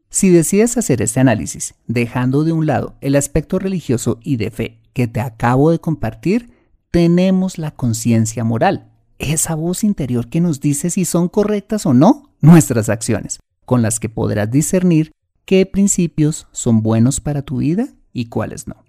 Si 0.09 0.31
decides 0.31 0.77
hacer 0.77 1.03
este 1.03 1.21
análisis, 1.21 1.75
dejando 1.87 2.45
de 2.45 2.53
un 2.53 2.67
lado 2.67 2.97
el 3.01 3.17
aspecto 3.17 3.59
religioso 3.59 4.19
y 4.23 4.37
de 4.37 4.51
fe 4.51 4.81
que 4.93 5.07
te 5.07 5.21
acabo 5.21 5.71
de 5.71 5.79
compartir, 5.79 6.53
tenemos 6.91 7.59
la 7.59 7.71
conciencia 7.73 8.43
moral, 8.43 8.93
esa 9.19 9.55
voz 9.55 9.85
interior 9.85 10.29
que 10.29 10.41
nos 10.41 10.61
dice 10.61 10.91
si 10.91 11.05
son 11.05 11.29
correctas 11.29 11.87
o 11.87 11.95
no 11.95 12.30
nuestras 12.41 12.89
acciones, 12.89 13.41
con 13.65 13.83
las 13.83 14.01
que 14.01 14.09
podrás 14.09 14.51
discernir 14.51 15.13
qué 15.45 15.67
principios 15.67 16.49
son 16.53 16.83
buenos 16.83 17.21
para 17.21 17.43
tu 17.43 17.59
vida 17.59 17.89
y 18.13 18.27
cuáles 18.27 18.67
no. 18.67 18.85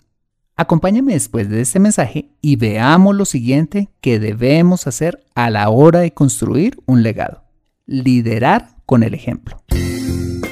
Acompáñame 0.55 1.13
después 1.13 1.49
de 1.49 1.61
este 1.61 1.79
mensaje 1.79 2.29
y 2.41 2.55
veamos 2.55 3.15
lo 3.15 3.25
siguiente 3.25 3.89
que 3.99 4.19
debemos 4.19 4.85
hacer 4.85 5.25
a 5.33 5.49
la 5.49 5.69
hora 5.69 5.99
de 5.99 6.13
construir 6.13 6.77
un 6.85 7.03
legado. 7.03 7.43
Liderar 7.87 8.75
con 8.85 9.03
el 9.03 9.13
ejemplo. 9.13 9.63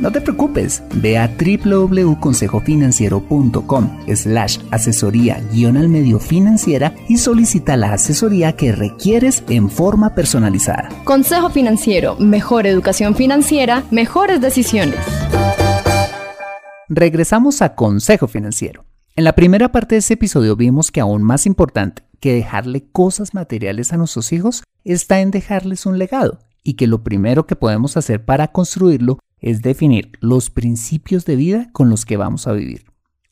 no 0.00 0.10
te 0.10 0.20
preocupes, 0.20 0.82
ve 0.94 1.16
a 1.18 1.28
www.consejofinanciero.com 1.28 3.98
slash 4.14 4.58
asesoría 4.70 5.42
guion 5.52 5.76
al 5.76 5.88
medio 5.88 6.18
financiera 6.18 6.94
y 7.08 7.18
solicita 7.18 7.76
la 7.76 7.92
asesoría 7.92 8.56
que 8.56 8.72
requieres 8.72 9.44
en 9.48 9.70
forma 9.70 10.14
personalizada. 10.14 10.88
Consejo 11.04 11.50
Financiero, 11.50 12.16
mejor 12.16 12.66
educación 12.66 13.14
financiera, 13.14 13.84
mejores 13.90 14.40
decisiones. 14.40 14.96
Regresamos 16.88 17.60
a 17.62 17.74
Consejo 17.74 18.26
Financiero. 18.26 18.84
En 19.16 19.24
la 19.24 19.34
primera 19.34 19.70
parte 19.70 19.96
de 19.96 19.98
este 19.98 20.14
episodio 20.14 20.56
vimos 20.56 20.90
que 20.90 21.00
aún 21.00 21.22
más 21.22 21.44
importante 21.46 22.02
que 22.20 22.34
dejarle 22.34 22.84
cosas 22.90 23.34
materiales 23.34 23.92
a 23.92 23.96
nuestros 23.96 24.32
hijos 24.32 24.62
está 24.84 25.20
en 25.20 25.30
dejarles 25.30 25.86
un 25.86 25.98
legado 25.98 26.38
y 26.62 26.74
que 26.74 26.86
lo 26.86 27.02
primero 27.02 27.46
que 27.46 27.56
podemos 27.56 27.96
hacer 27.96 28.24
para 28.24 28.48
construirlo 28.48 29.18
es 29.40 29.62
definir 29.62 30.12
los 30.20 30.50
principios 30.50 31.24
de 31.24 31.36
vida 31.36 31.70
con 31.72 31.90
los 31.90 32.04
que 32.04 32.16
vamos 32.16 32.46
a 32.46 32.52
vivir. 32.52 32.84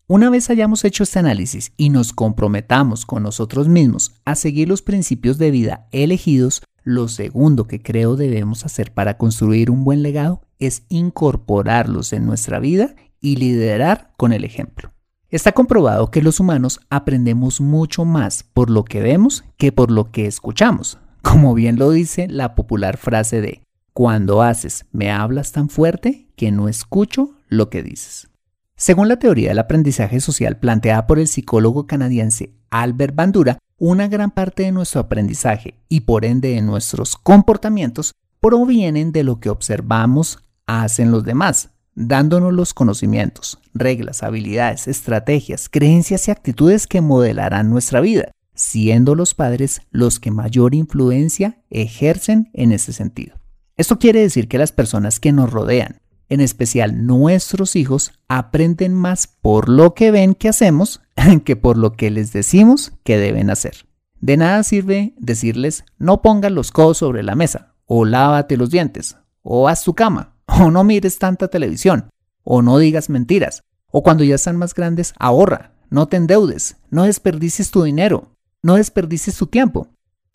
Una 0.06 0.30
vez 0.30 0.48
hayamos 0.48 0.84
hecho 0.86 1.02
este 1.02 1.18
análisis 1.18 1.72
y 1.76 1.90
nos 1.90 2.14
comprometamos 2.14 3.04
con 3.04 3.22
nosotros 3.22 3.68
mismos 3.68 4.14
a 4.24 4.36
seguir 4.36 4.66
los 4.66 4.80
principios 4.80 5.36
de 5.36 5.50
vida 5.50 5.86
elegidos, 5.92 6.62
lo 6.82 7.08
segundo 7.08 7.66
que 7.66 7.82
creo 7.82 8.16
debemos 8.16 8.64
hacer 8.64 8.94
para 8.94 9.18
construir 9.18 9.70
un 9.70 9.84
buen 9.84 10.02
legado 10.02 10.40
es 10.58 10.84
incorporarlos 10.88 12.14
en 12.14 12.24
nuestra 12.24 12.58
vida 12.58 12.94
y 13.20 13.36
liderar 13.36 14.12
con 14.16 14.32
el 14.32 14.44
ejemplo. 14.44 14.92
Está 15.28 15.52
comprobado 15.52 16.10
que 16.10 16.22
los 16.22 16.40
humanos 16.40 16.80
aprendemos 16.88 17.60
mucho 17.60 18.06
más 18.06 18.44
por 18.44 18.70
lo 18.70 18.84
que 18.84 19.02
vemos 19.02 19.44
que 19.58 19.72
por 19.72 19.90
lo 19.90 20.10
que 20.10 20.24
escuchamos, 20.24 20.98
como 21.20 21.52
bien 21.52 21.78
lo 21.78 21.90
dice 21.90 22.28
la 22.28 22.54
popular 22.54 22.96
frase 22.96 23.42
de 23.42 23.60
cuando 23.98 24.42
haces, 24.42 24.86
me 24.92 25.10
hablas 25.10 25.50
tan 25.50 25.68
fuerte 25.68 26.28
que 26.36 26.52
no 26.52 26.68
escucho 26.68 27.34
lo 27.48 27.68
que 27.68 27.82
dices. 27.82 28.28
Según 28.76 29.08
la 29.08 29.18
teoría 29.18 29.48
del 29.48 29.58
aprendizaje 29.58 30.20
social 30.20 30.56
planteada 30.56 31.08
por 31.08 31.18
el 31.18 31.26
psicólogo 31.26 31.88
canadiense 31.88 32.54
Albert 32.70 33.16
Bandura, 33.16 33.58
una 33.76 34.06
gran 34.06 34.30
parte 34.30 34.62
de 34.62 34.70
nuestro 34.70 35.00
aprendizaje 35.00 35.80
y 35.88 36.02
por 36.02 36.24
ende 36.24 36.50
de 36.50 36.62
nuestros 36.62 37.16
comportamientos 37.16 38.12
provienen 38.38 39.10
de 39.10 39.24
lo 39.24 39.40
que 39.40 39.50
observamos 39.50 40.44
hacen 40.66 41.10
los 41.10 41.24
demás, 41.24 41.70
dándonos 41.96 42.52
los 42.52 42.74
conocimientos, 42.74 43.58
reglas, 43.74 44.22
habilidades, 44.22 44.86
estrategias, 44.86 45.68
creencias 45.68 46.28
y 46.28 46.30
actitudes 46.30 46.86
que 46.86 47.00
modelarán 47.00 47.68
nuestra 47.68 48.00
vida, 48.00 48.30
siendo 48.54 49.16
los 49.16 49.34
padres 49.34 49.80
los 49.90 50.20
que 50.20 50.30
mayor 50.30 50.76
influencia 50.76 51.64
ejercen 51.68 52.48
en 52.52 52.70
ese 52.70 52.92
sentido. 52.92 53.37
Esto 53.78 54.00
quiere 54.00 54.20
decir 54.20 54.48
que 54.48 54.58
las 54.58 54.72
personas 54.72 55.20
que 55.20 55.30
nos 55.30 55.52
rodean, 55.52 56.00
en 56.28 56.40
especial 56.40 57.06
nuestros 57.06 57.76
hijos, 57.76 58.12
aprenden 58.26 58.92
más 58.92 59.28
por 59.28 59.68
lo 59.68 59.94
que 59.94 60.10
ven 60.10 60.34
que 60.34 60.48
hacemos 60.48 61.00
que 61.44 61.54
por 61.54 61.78
lo 61.78 61.92
que 61.92 62.10
les 62.10 62.32
decimos 62.32 62.92
que 63.04 63.18
deben 63.18 63.50
hacer. 63.50 63.86
De 64.20 64.36
nada 64.36 64.64
sirve 64.64 65.14
decirles 65.16 65.84
no 65.96 66.22
pongas 66.22 66.50
los 66.50 66.72
codos 66.72 66.98
sobre 66.98 67.22
la 67.22 67.36
mesa, 67.36 67.76
o 67.86 68.04
lávate 68.04 68.56
los 68.56 68.70
dientes, 68.70 69.16
o 69.42 69.68
haz 69.68 69.84
tu 69.84 69.94
cama, 69.94 70.34
o 70.46 70.72
no 70.72 70.82
mires 70.82 71.20
tanta 71.20 71.46
televisión, 71.46 72.10
o 72.42 72.62
no 72.62 72.78
digas 72.78 73.08
mentiras, 73.08 73.62
o 73.92 74.02
cuando 74.02 74.24
ya 74.24 74.34
están 74.34 74.56
más 74.56 74.74
grandes, 74.74 75.14
ahorra, 75.20 75.70
no 75.88 76.08
te 76.08 76.16
endeudes, 76.16 76.78
no 76.90 77.04
desperdicies 77.04 77.70
tu 77.70 77.84
dinero, 77.84 78.32
no 78.60 78.74
desperdicies 78.74 79.36
tu 79.36 79.46
tiempo 79.46 79.88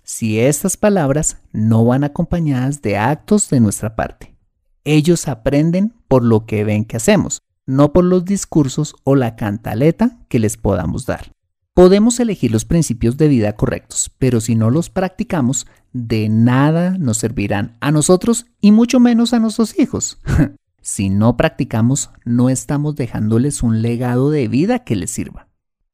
si 0.04 0.40
estas 0.40 0.78
palabras 0.78 1.38
no 1.52 1.86
van 1.86 2.04
acompañadas 2.04 2.82
de 2.82 2.98
actos 2.98 3.50
de 3.50 3.60
nuestra 3.60 3.96
parte. 3.96 4.36
Ellos 4.84 5.28
aprenden 5.28 5.94
por 6.08 6.24
lo 6.24 6.46
que 6.46 6.64
ven 6.64 6.86
que 6.86 6.98
hacemos, 6.98 7.42
no 7.66 7.94
por 7.94 8.04
los 8.04 8.26
discursos 8.26 8.96
o 9.04 9.16
la 9.16 9.36
cantaleta 9.36 10.20
que 10.28 10.40
les 10.40 10.58
podamos 10.58 11.06
dar. 11.06 11.32
Podemos 11.74 12.20
elegir 12.20 12.52
los 12.52 12.66
principios 12.66 13.18
de 13.18 13.28
vida 13.28 13.56
correctos, 13.56 14.12
pero 14.20 14.42
si 14.42 14.56
no 14.56 14.70
los 14.70 14.90
practicamos, 14.90 15.66
de 15.92 16.30
nada 16.30 16.98
nos 17.00 17.18
servirán 17.18 17.78
a 17.80 17.92
nosotros 17.92 18.46
y 18.60 18.72
mucho 18.72 19.00
menos 19.00 19.34
a 19.34 19.40
nuestros 19.40 19.80
hijos. 19.80 20.20
si 20.82 21.10
no 21.10 21.36
practicamos, 21.38 22.12
no 22.26 22.50
estamos 22.50 22.96
dejándoles 22.96 23.64
un 23.64 23.82
legado 23.82 24.30
de 24.30 24.48
vida 24.48 24.80
que 24.80 24.96
les 24.96 25.12
sirva. 25.12 25.48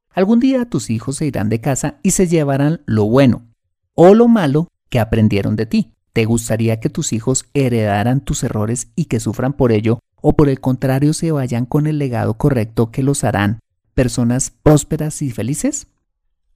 Algún 0.10 0.40
día 0.40 0.66
tus 0.66 0.90
hijos 0.90 1.18
se 1.18 1.28
irán 1.28 1.48
de 1.48 1.62
casa 1.62 2.00
y 2.04 2.12
se 2.12 2.28
llevarán 2.28 2.82
lo 2.86 3.06
bueno 3.06 3.49
o 3.96 4.14
lo 4.14 4.28
malo 4.28 4.68
que 4.90 5.00
aprendieron 5.00 5.56
de 5.56 5.66
ti. 5.66 5.94
¿Te 6.14 6.26
gustaría 6.26 6.80
que 6.80 6.90
tus 6.90 7.14
hijos 7.14 7.46
heredaran 7.54 8.22
tus 8.22 8.44
errores 8.44 8.88
y 8.96 9.06
que 9.06 9.20
sufran 9.20 9.54
por 9.54 9.72
ello 9.72 10.00
o 10.22 10.36
por 10.36 10.50
el 10.50 10.60
contrario 10.60 11.14
se 11.14 11.32
vayan 11.32 11.66
con 11.66 11.88
el 11.88 11.98
legado 12.00 12.36
correcto 12.36 12.92
que 12.92 13.04
los 13.04 13.24
harán 13.24 13.60
personas 13.94 14.52
prósperas 14.64 15.22
y 15.22 15.32
felices? 15.32 15.88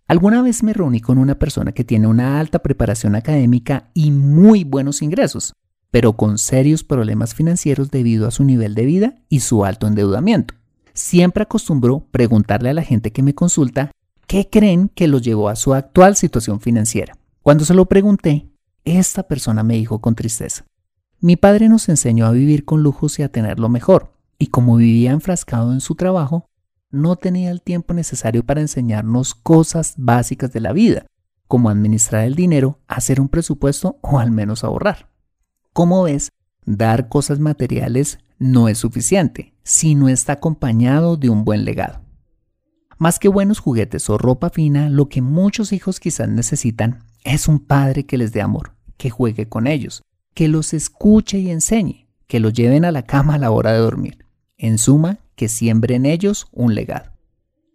Alguna 0.07 0.41
vez 0.41 0.63
me 0.63 0.73
reuní 0.73 0.99
con 0.99 1.17
una 1.17 1.39
persona 1.39 1.71
que 1.71 1.83
tiene 1.83 2.07
una 2.07 2.39
alta 2.39 2.59
preparación 2.59 3.15
académica 3.15 3.89
y 3.93 4.11
muy 4.11 4.63
buenos 4.63 5.01
ingresos, 5.01 5.53
pero 5.91 6.13
con 6.13 6.37
serios 6.37 6.83
problemas 6.83 7.33
financieros 7.33 7.89
debido 7.89 8.27
a 8.27 8.31
su 8.31 8.43
nivel 8.43 8.75
de 8.75 8.85
vida 8.85 9.15
y 9.29 9.39
su 9.39 9.63
alto 9.63 9.87
endeudamiento. 9.87 10.55
Siempre 10.93 11.43
acostumbró 11.43 12.05
preguntarle 12.11 12.69
a 12.69 12.73
la 12.73 12.83
gente 12.83 13.11
que 13.11 13.23
me 13.23 13.33
consulta 13.33 13.91
qué 14.27 14.49
creen 14.49 14.89
que 14.93 15.07
lo 15.07 15.19
llevó 15.19 15.49
a 15.49 15.55
su 15.55 15.73
actual 15.73 16.15
situación 16.15 16.59
financiera. 16.59 17.15
Cuando 17.43 17.65
se 17.65 17.73
lo 17.73 17.87
pregunté, 17.87 18.49
esta 18.85 19.23
persona 19.23 19.63
me 19.63 19.73
dijo 19.73 19.99
con 19.99 20.15
tristeza, 20.15 20.63
mi 21.19 21.35
padre 21.35 21.67
nos 21.67 21.89
enseñó 21.89 22.25
a 22.25 22.31
vivir 22.31 22.63
con 22.63 22.83
lujos 22.83 23.19
y 23.19 23.23
a 23.23 23.29
tener 23.29 23.59
lo 23.59 23.67
mejor, 23.67 24.13
y 24.39 24.47
como 24.47 24.77
vivía 24.77 25.11
enfrascado 25.11 25.73
en 25.73 25.81
su 25.81 25.95
trabajo, 25.95 26.45
no 26.89 27.17
tenía 27.17 27.51
el 27.51 27.61
tiempo 27.61 27.93
necesario 27.93 28.45
para 28.45 28.61
enseñarnos 28.61 29.35
cosas 29.35 29.95
básicas 29.97 30.53
de 30.53 30.61
la 30.61 30.71
vida, 30.71 31.05
como 31.49 31.69
administrar 31.69 32.23
el 32.23 32.35
dinero, 32.35 32.79
hacer 32.87 33.19
un 33.19 33.27
presupuesto 33.27 33.99
o 33.99 34.19
al 34.19 34.31
menos 34.31 34.63
ahorrar. 34.63 35.09
Como 35.73 36.03
ves, 36.03 36.29
dar 36.65 37.09
cosas 37.09 37.39
materiales 37.39 38.19
no 38.39 38.69
es 38.69 38.77
suficiente 38.77 39.53
si 39.63 39.95
no 39.95 40.07
está 40.07 40.33
acompañado 40.33 41.17
de 41.17 41.27
un 41.27 41.43
buen 41.43 41.65
legado. 41.65 41.99
Más 42.97 43.19
que 43.19 43.27
buenos 43.27 43.59
juguetes 43.59 44.09
o 44.09 44.17
ropa 44.17 44.49
fina, 44.49 44.89
lo 44.89 45.09
que 45.09 45.21
muchos 45.21 45.73
hijos 45.73 45.99
quizás 45.99 46.29
necesitan 46.29 47.03
es 47.23 47.47
un 47.47 47.59
padre 47.59 48.05
que 48.05 48.17
les 48.17 48.31
dé 48.31 48.41
amor, 48.41 48.75
que 48.97 49.09
juegue 49.09 49.47
con 49.47 49.67
ellos, 49.67 50.03
que 50.33 50.47
los 50.47 50.73
escuche 50.73 51.39
y 51.39 51.49
enseñe, 51.49 52.07
que 52.27 52.39
los 52.39 52.53
lleven 52.53 52.85
a 52.85 52.91
la 52.91 53.03
cama 53.03 53.35
a 53.35 53.37
la 53.39 53.51
hora 53.51 53.71
de 53.71 53.79
dormir. 53.79 54.25
En 54.57 54.77
suma, 54.77 55.19
que 55.35 55.49
siembre 55.49 55.95
en 55.95 56.05
ellos 56.05 56.47
un 56.51 56.75
legado. 56.75 57.11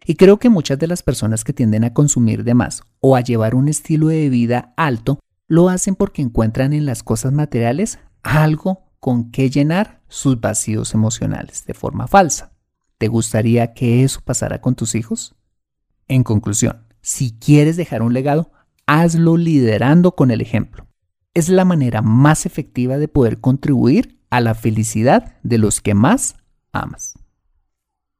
Y 0.05 0.15
creo 0.15 0.39
que 0.39 0.49
muchas 0.49 0.79
de 0.79 0.87
las 0.87 1.03
personas 1.03 1.43
que 1.43 1.53
tienden 1.53 1.83
a 1.83 1.93
consumir 1.93 2.43
de 2.43 2.53
más 2.53 2.81
o 2.99 3.15
a 3.15 3.21
llevar 3.21 3.53
un 3.53 3.67
estilo 3.67 4.07
de 4.07 4.29
vida 4.29 4.73
alto 4.75 5.19
lo 5.47 5.69
hacen 5.69 5.95
porque 5.95 6.21
encuentran 6.21 6.73
en 6.73 6.85
las 6.85 7.03
cosas 7.03 7.31
materiales 7.31 7.99
algo 8.23 8.89
con 8.99 9.31
que 9.31 9.49
llenar 9.49 10.01
sus 10.07 10.39
vacíos 10.39 10.93
emocionales 10.93 11.65
de 11.65 11.73
forma 11.73 12.07
falsa. 12.07 12.53
¿Te 12.97 13.07
gustaría 13.07 13.73
que 13.73 14.03
eso 14.03 14.21
pasara 14.21 14.61
con 14.61 14.75
tus 14.75 14.95
hijos? 14.95 15.35
En 16.07 16.23
conclusión, 16.23 16.85
si 17.01 17.31
quieres 17.37 17.77
dejar 17.77 18.01
un 18.01 18.13
legado, 18.13 18.51
hazlo 18.89 19.37
liderando 19.37 20.15
con 20.15 20.31
el 20.31 20.41
ejemplo. 20.41 20.87
Es 21.35 21.47
la 21.47 21.63
manera 21.63 22.01
más 22.01 22.47
efectiva 22.47 22.97
de 22.97 23.07
poder 23.07 23.39
contribuir 23.39 24.19
a 24.31 24.41
la 24.41 24.55
felicidad 24.55 25.35
de 25.43 25.59
los 25.59 25.79
que 25.79 25.93
más 25.93 26.37
amas. 26.71 27.13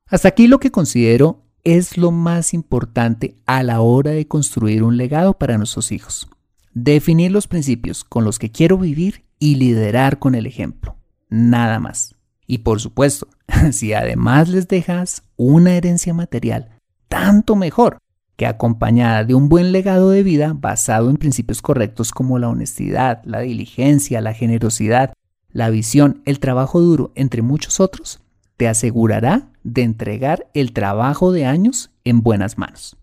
Hasta 0.06 0.28
aquí 0.28 0.46
lo 0.46 0.60
que 0.60 0.70
considero 0.70 1.44
es 1.64 1.98
lo 1.98 2.12
más 2.12 2.54
importante 2.54 3.36
a 3.48 3.64
la 3.64 3.82
hora 3.82 4.12
de 4.12 4.28
construir 4.28 4.84
un 4.84 4.96
legado 4.96 5.40
para 5.40 5.58
nuestros 5.58 5.92
hijos. 5.92 6.30
Definir 6.72 7.32
los 7.32 7.48
principios 7.48 8.04
con 8.04 8.24
los 8.24 8.38
que 8.38 8.52
quiero 8.52 8.78
vivir 8.78 9.26
y 9.40 9.56
liderar 9.56 10.20
con 10.20 10.36
el 10.36 10.46
ejemplo. 10.46 10.98
Nada 11.30 11.80
más. 11.80 12.16
Y 12.46 12.60
por 12.60 12.80
supuesto, 12.80 13.28
si 13.72 13.94
además 13.94 14.50
les 14.50 14.68
dejas 14.68 15.24
una 15.36 15.74
herencia 15.74 16.14
material, 16.14 16.78
tanto 17.08 17.56
mejor, 17.56 17.98
que 18.40 18.48
acompañada 18.48 19.26
de 19.26 19.36
un 19.36 19.50
buen 19.50 19.74
legado 19.74 20.12
de 20.12 20.24
vida 20.24 20.56
basado 20.56 21.10
en 21.10 21.18
principios 21.18 21.62
correctos 21.62 22.14
como 22.14 22.40
la 22.40 22.48
honestidad, 22.48 23.22
la 23.26 23.42
diligencia, 23.42 24.22
la 24.22 24.34
generosidad, 24.34 25.12
la 25.52 25.70
visión, 25.70 26.22
el 26.24 26.40
trabajo 26.40 26.80
duro, 26.80 27.12
entre 27.16 27.42
muchos 27.42 27.82
otros, 27.82 28.22
te 28.56 28.70
asegurará 28.70 29.50
de 29.66 29.82
entregar 29.82 30.50
el 30.54 30.72
trabajo 30.72 31.34
de 31.34 31.46
años 31.46 31.92
en 32.06 32.22
buenas 32.22 32.58
manos. 32.58 32.96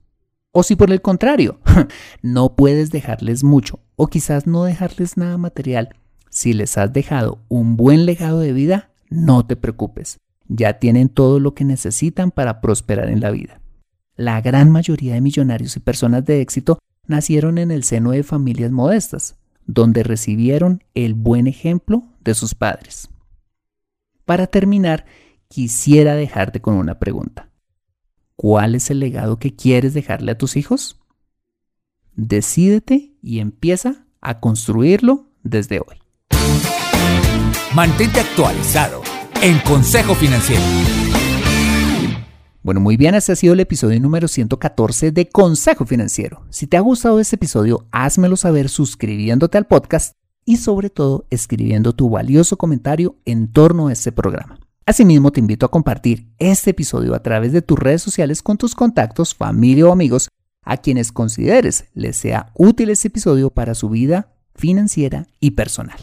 O 0.52 0.62
si 0.62 0.74
por 0.74 0.90
el 0.90 1.02
contrario, 1.02 1.60
no 2.22 2.56
puedes 2.56 2.90
dejarles 2.90 3.44
mucho 3.44 3.80
o 3.94 4.06
quizás 4.06 4.46
no 4.46 4.64
dejarles 4.64 5.18
nada 5.18 5.36
material, 5.36 5.96
si 6.30 6.54
les 6.54 6.78
has 6.78 6.94
dejado 6.94 7.40
un 7.48 7.76
buen 7.76 8.06
legado 8.06 8.40
de 8.40 8.54
vida, 8.54 8.88
no 9.10 9.44
te 9.44 9.54
preocupes, 9.54 10.18
ya 10.48 10.78
tienen 10.78 11.10
todo 11.10 11.40
lo 11.40 11.52
que 11.52 11.66
necesitan 11.66 12.30
para 12.30 12.62
prosperar 12.62 13.10
en 13.10 13.20
la 13.20 13.30
vida. 13.30 13.60
La 14.16 14.40
gran 14.40 14.70
mayoría 14.70 15.14
de 15.14 15.20
millonarios 15.20 15.76
y 15.76 15.80
personas 15.80 16.24
de 16.24 16.40
éxito 16.40 16.78
nacieron 17.06 17.58
en 17.58 17.70
el 17.70 17.84
seno 17.84 18.12
de 18.12 18.22
familias 18.22 18.72
modestas, 18.72 19.36
donde 19.66 20.02
recibieron 20.02 20.82
el 20.94 21.14
buen 21.14 21.46
ejemplo 21.46 22.04
de 22.20 22.34
sus 22.34 22.54
padres. 22.54 23.08
Para 24.24 24.46
terminar, 24.46 25.04
quisiera 25.48 26.14
dejarte 26.14 26.60
con 26.60 26.74
una 26.74 26.98
pregunta. 26.98 27.50
¿Cuál 28.36 28.74
es 28.74 28.90
el 28.90 29.00
legado 29.00 29.38
que 29.38 29.54
quieres 29.54 29.94
dejarle 29.94 30.32
a 30.32 30.38
tus 30.38 30.56
hijos? 30.56 30.98
Decídete 32.14 33.12
y 33.22 33.40
empieza 33.40 34.06
a 34.20 34.40
construirlo 34.40 35.28
desde 35.42 35.80
hoy. 35.80 36.00
Mantente 37.74 38.20
actualizado 38.20 39.02
en 39.42 39.58
Consejo 39.60 40.14
Financiero. 40.14 40.62
Bueno, 42.66 42.80
muy 42.80 42.96
bien, 42.96 43.14
este 43.14 43.30
ha 43.30 43.36
sido 43.36 43.52
el 43.52 43.60
episodio 43.60 44.00
número 44.00 44.26
114 44.26 45.12
de 45.12 45.28
Consejo 45.28 45.86
Financiero. 45.86 46.42
Si 46.50 46.66
te 46.66 46.76
ha 46.76 46.80
gustado 46.80 47.20
este 47.20 47.36
episodio, 47.36 47.86
házmelo 47.92 48.36
saber 48.36 48.68
suscribiéndote 48.68 49.56
al 49.56 49.68
podcast 49.68 50.14
y 50.44 50.56
sobre 50.56 50.90
todo 50.90 51.26
escribiendo 51.30 51.92
tu 51.92 52.10
valioso 52.10 52.56
comentario 52.56 53.14
en 53.24 53.52
torno 53.52 53.86
a 53.86 53.92
este 53.92 54.10
programa. 54.10 54.58
Asimismo, 54.84 55.30
te 55.30 55.38
invito 55.38 55.64
a 55.64 55.70
compartir 55.70 56.26
este 56.40 56.70
episodio 56.70 57.14
a 57.14 57.22
través 57.22 57.52
de 57.52 57.62
tus 57.62 57.78
redes 57.78 58.02
sociales 58.02 58.42
con 58.42 58.56
tus 58.56 58.74
contactos, 58.74 59.32
familia 59.32 59.86
o 59.86 59.92
amigos 59.92 60.28
a 60.64 60.76
quienes 60.76 61.12
consideres 61.12 61.84
les 61.94 62.16
sea 62.16 62.50
útil 62.56 62.90
este 62.90 63.06
episodio 63.06 63.50
para 63.50 63.76
su 63.76 63.90
vida 63.90 64.34
financiera 64.56 65.28
y 65.38 65.52
personal. 65.52 66.00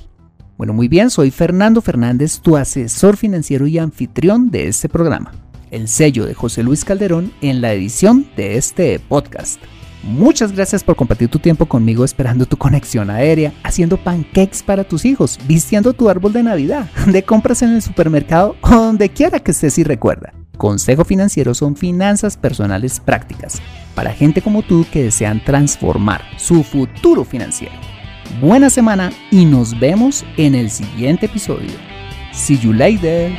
Bueno, 0.58 0.72
muy 0.72 0.88
bien, 0.88 1.10
soy 1.10 1.30
Fernando 1.30 1.82
Fernández, 1.82 2.40
tu 2.40 2.56
asesor 2.56 3.18
financiero 3.18 3.68
y 3.68 3.80
anfitrión 3.80 4.50
de 4.50 4.70
este 4.70 4.88
programa. 4.88 5.43
El 5.74 5.88
sello 5.88 6.26
de 6.26 6.34
José 6.34 6.64
Luis 6.64 6.86
Calderón 6.86 7.34
en 7.42 7.60
la 7.60 7.74
edición 7.74 8.28
de 8.38 8.58
este 8.58 9.00
podcast. 9.00 9.60
Muchas 10.04 10.52
gracias 10.52 10.84
por 10.84 10.96
compartir 10.96 11.30
tu 11.30 11.40
tiempo 11.40 11.66
conmigo 11.66 12.06
esperando 12.06 12.46
tu 12.46 12.58
conexión 12.58 13.10
aérea, 13.10 13.54
haciendo 13.64 13.98
pancakes 13.98 14.64
para 14.66 14.84
tus 14.84 15.04
hijos, 15.04 15.40
vistiendo 15.48 15.94
tu 15.94 16.10
árbol 16.10 16.32
de 16.32 16.44
Navidad, 16.44 16.90
de 17.08 17.24
compras 17.24 17.62
en 17.64 17.72
el 17.72 17.82
supermercado 17.82 18.56
o 18.62 18.70
donde 18.70 19.10
quiera 19.10 19.40
que 19.40 19.52
estés 19.52 19.78
y 19.80 19.84
recuerda. 19.84 20.34
Consejo 20.58 21.04
Financiero 21.04 21.54
son 21.56 21.76
finanzas 21.76 22.38
personales 22.38 23.00
prácticas 23.00 23.62
para 23.96 24.14
gente 24.14 24.42
como 24.42 24.62
tú 24.62 24.86
que 24.92 25.04
desean 25.04 25.44
transformar 25.44 26.22
su 26.38 26.64
futuro 26.64 27.26
financiero 27.26 27.94
buena 28.42 28.70
semana 28.70 29.12
y 29.32 29.46
nos 29.46 29.80
vemos 29.80 30.26
en 30.38 30.56
el 30.56 30.70
siguiente 30.70 31.26
episodio. 31.28 31.72
See 32.32 32.58
you 32.58 32.74
later. 32.74 33.32